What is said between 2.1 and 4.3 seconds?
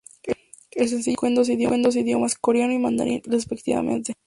coreano y mandarín, respectivamente.